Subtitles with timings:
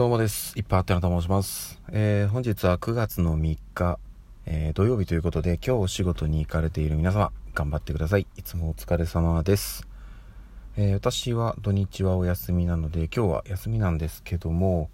[0.00, 0.58] どうもです。
[0.58, 1.78] いっぱいあってなと申します。
[1.92, 3.98] えー、本日は9月の3日、
[4.46, 8.26] えー、土曜日ということで、今日お仕事に行かれている皆様、頑張ってください。
[8.38, 9.86] いつもお疲れ様です。
[10.78, 14.88] えー、私は土日はお休みなので、今日は休みなんですけども、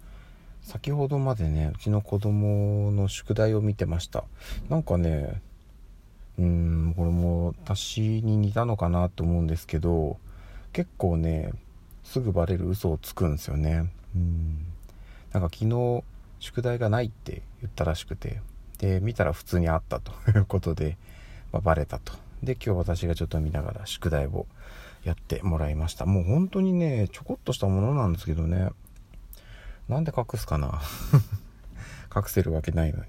[0.61, 4.25] 先ほどまでね、うちの子供の宿題を見てました。
[4.67, 5.41] なんかね、
[6.37, 10.17] うーん、これも私に似たのかなと思うんですけど、
[10.73, 11.53] 結構ね、
[12.03, 13.89] すぐバレる嘘をつくんですよね。
[14.13, 14.73] うん
[15.39, 16.03] なんか昨日
[16.39, 18.41] 宿題がないって言ったらしくて
[18.79, 20.97] で見たら普通にあったと いうことで、
[21.51, 22.13] まあ、バレたと。
[22.41, 24.47] で今日私がちょっと見ながら宿題を
[25.03, 26.07] やってもらいました。
[26.07, 28.69] もう本当にねちょこっとしたものなんですけどね。
[29.87, 30.81] なんで隠すかな。
[32.15, 33.05] 隠せるわけないのに。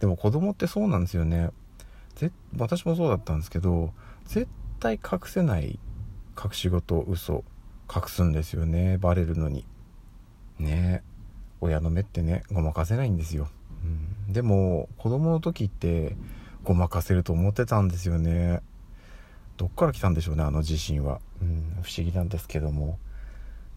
[0.00, 1.50] でも子供ってそうなんですよね。
[2.16, 3.94] ぜ私もそうだったんですけど
[4.26, 4.48] 絶
[4.80, 5.78] 対隠せない
[6.36, 7.44] 隠し事嘘
[7.92, 8.98] 隠すんですよね。
[8.98, 9.64] バレるのに。
[10.58, 11.04] ね。
[11.04, 11.09] え
[11.60, 13.48] 親の目ってねごまかせないんですよ、
[14.26, 16.16] うん、でも子供の時って
[16.64, 18.60] ごまかせると思ってたんですよね。
[19.56, 22.98] どっから来たんでしょうねあの自信は、うん、不思議なんですけども。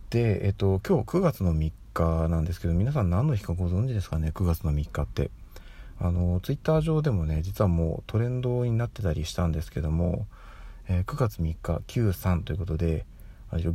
[0.09, 5.31] でえっと今日9月の3日なんですけど皆さん何の日かご存知ですかね9月の3日って。
[5.99, 10.25] あのツイッター上でもね実はもうトレンドになってたりしたんですけども、
[10.89, 13.05] えー、9月3日93ということで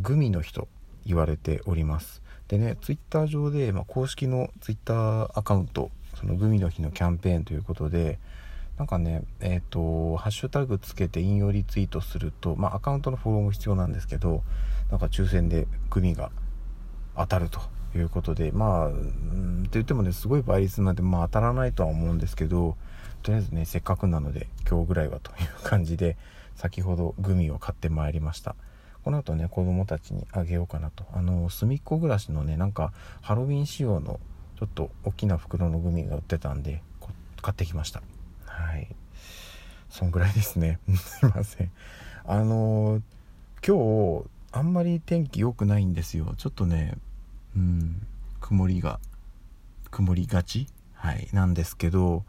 [0.02, 0.68] グミの日と
[1.08, 2.22] 言われております。
[2.48, 8.18] でねツイッター上で、まあ、公式のツイッターアカウントそのグミの日のキャンペーンということで
[8.76, 14.42] なんかねえっ、ー、とハッシュタグつけて引用リツイートすると、まあ、アカウントのフォローも必要なんですけど
[14.90, 16.30] なんか抽選でグミが
[17.16, 17.60] 当たると
[17.96, 22.76] いうことでまあうんって言ってもねすごい倍率なんで、まあ、当たらないとは思うんですけど
[23.22, 26.16] とりあえずねせっかくなので今日ぐらいはという感じで
[26.54, 28.56] 先ほどグミを買ってまいりました。
[29.08, 31.02] この後ね子供たちにあげようかなと。
[31.14, 32.92] あの隅っこ暮らしのねなんか
[33.22, 34.20] ハロウィン仕様の
[34.58, 36.82] ちょっと大きな袋のグミが売ってたんで
[37.40, 38.02] 買ってきました。
[38.44, 38.86] はい。
[39.88, 40.78] そんぐらいですね。
[40.94, 41.70] すいません。
[42.26, 43.00] あの
[43.66, 46.34] 今日あんまり天気良くないんですよ。
[46.36, 46.92] ちょっとね
[47.56, 48.06] うん
[48.42, 49.00] 曇りが
[49.90, 50.66] 曇りがち？
[50.92, 51.28] はい。
[51.32, 52.24] なんですけど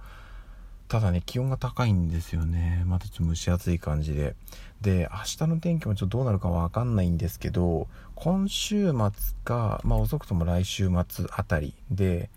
[0.90, 2.84] ただね、気温が高いんですよね。
[2.88, 4.36] またちょっと蒸し暑い感じで。
[4.82, 9.00] で、明日の天気もちょっとどうなるかわかんないんですけど、今週末
[9.44, 12.32] か、まあ遅くとも来週末あたりで、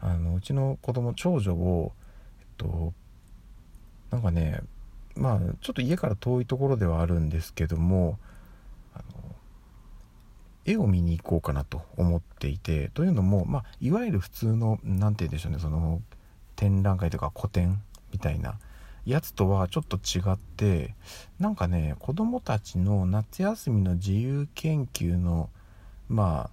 [0.00, 1.92] あの、うちの子供、長女を、
[2.40, 2.94] えっと、
[4.10, 4.60] なんかね、
[5.14, 8.18] まあちょっと家から遠いところではあるんですけども、
[8.94, 9.04] あの、
[10.64, 16.00] 絵を見に行こうかなと思っていて、というのも、まあ、いわゆる普通の、何て言うんでしょうね、その、
[16.56, 17.82] 展覧会とか個展
[18.20, 18.58] たいな
[19.06, 20.94] やつとはちょっと違って
[21.38, 25.50] なんかね子供たちの夏休みの自由研究の
[26.08, 26.50] まあ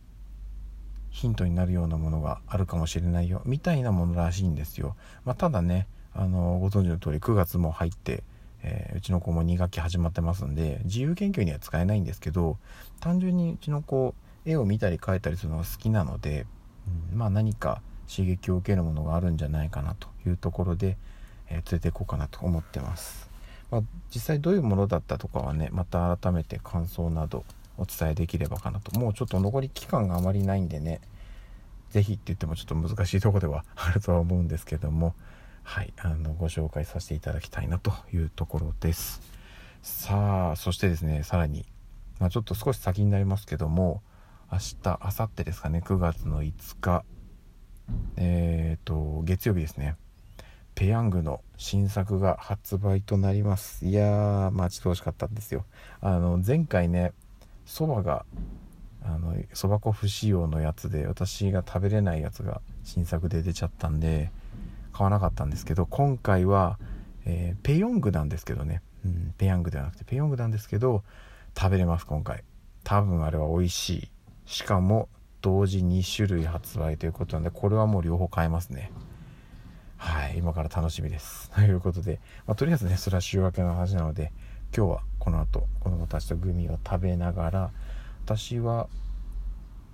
[1.09, 4.95] ヒントになるようなものがあるかもしれないよみたいなものらしいんですよ、
[5.25, 8.23] まあ、ただねあのご存知の通り9月も入って、
[8.63, 12.57] えー、うちの子も2学期始まってますんで自由研究には使えないんですけど
[12.99, 16.45] 単純にうちの子絵を見たり描いたりするのが好きなので、
[17.11, 20.97] うん、まあ何か刺激を受けるものがあるんじゃないかなというところで、
[21.49, 23.29] え、連れていこうかなと思ってます、
[23.71, 23.81] まあ、
[24.13, 27.43] 実際どういうものだったとかはねまた改めて感想など
[27.77, 28.97] お伝えできればかなと。
[28.99, 30.99] もうちょっと残り期間があまりないんでね
[31.91, 35.13] 是非って言ってもちょっと難しいとこではあるとは思うんですけども
[35.63, 39.21] はいあのご紹介させていただきたいなというところです。
[39.83, 41.65] さあそしてですねさらに、
[42.19, 44.01] まあ、ちょっと少し先になりますけども
[44.51, 47.03] 明日明後日ですかね9月の5日。
[48.17, 49.95] えっ、ー、と月曜日ですね。
[50.77, 53.83] ペヤングの新作が発売となります。
[53.83, 55.65] いやー待ち遠しかったんですよ。
[56.01, 57.13] あの前回ね
[57.65, 58.25] そばが
[59.01, 64.29] あのそば粉不使用のやつで私が食べれないやつが新作で出ちゃったんで
[64.93, 66.77] 買わなかったんですけど今回は、
[67.25, 71.01] えー、ペヨングなんですけどね、うん、ペヤングではなくてペヨングなんですけど
[71.57, 72.43] 食べれます今回。
[72.83, 74.09] 多分あれは美味しい。
[74.45, 75.09] しかも
[75.41, 78.91] 同時2種類発売ということなんでこれはもう両方買えますね。
[79.97, 81.51] はい今から楽しみです。
[81.55, 84.31] ということで、まあ、とりあえずねそれは週明けの話なので
[84.75, 87.71] 今日はこの後子供たちとグミを食べながら
[88.25, 88.87] 私は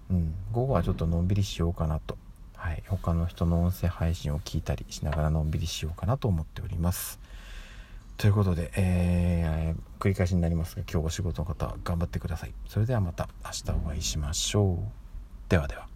[0.09, 2.17] うん午後はちょっとのんびりしようかなと。
[2.55, 7.19] はい他の人の音声配信を聞いたりしながらのんびりしようかなと思っております。
[8.15, 12.53] ということで、えー、繰り返しになりますが今日お仕事の方頑張ってください。
[12.67, 15.49] それではまた明日お会いしましょう。
[15.49, 15.92] ではでは。